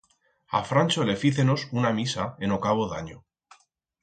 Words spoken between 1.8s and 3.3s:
una misa en o cabo d'anyo.